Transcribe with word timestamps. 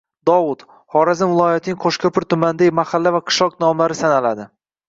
Dovud– 0.27 0.63
Xorazm 0.95 1.33
viloyatining 1.33 1.77
Qo‘shko‘pir 1.83 2.25
tumanidagi 2.35 2.75
mahalla 2.81 3.15
va 3.19 3.23
qishloq 3.29 3.63
nomlari 3.67 4.03
sanaladi. 4.05 4.53